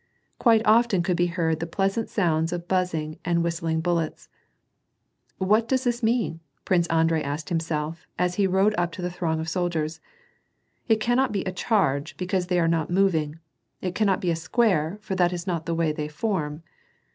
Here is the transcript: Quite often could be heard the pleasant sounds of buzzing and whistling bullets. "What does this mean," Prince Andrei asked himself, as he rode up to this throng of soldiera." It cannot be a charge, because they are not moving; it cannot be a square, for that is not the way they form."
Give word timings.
Quite 0.39 0.63
often 0.65 1.03
could 1.03 1.15
be 1.15 1.27
heard 1.27 1.59
the 1.59 1.67
pleasant 1.67 2.09
sounds 2.09 2.51
of 2.51 2.67
buzzing 2.67 3.19
and 3.23 3.43
whistling 3.43 3.81
bullets. 3.81 4.29
"What 5.37 5.67
does 5.67 5.83
this 5.83 6.01
mean," 6.01 6.39
Prince 6.65 6.87
Andrei 6.87 7.21
asked 7.21 7.49
himself, 7.49 8.07
as 8.17 8.33
he 8.33 8.47
rode 8.47 8.73
up 8.79 8.91
to 8.93 9.03
this 9.03 9.13
throng 9.17 9.39
of 9.39 9.45
soldiera." 9.45 9.99
It 10.89 10.99
cannot 10.99 11.31
be 11.31 11.43
a 11.43 11.51
charge, 11.51 12.17
because 12.17 12.47
they 12.47 12.59
are 12.59 12.67
not 12.67 12.89
moving; 12.89 13.37
it 13.79 13.93
cannot 13.93 14.21
be 14.21 14.31
a 14.31 14.35
square, 14.35 14.97
for 15.03 15.13
that 15.13 15.31
is 15.33 15.45
not 15.45 15.67
the 15.67 15.75
way 15.75 15.91
they 15.91 16.07
form." 16.07 16.63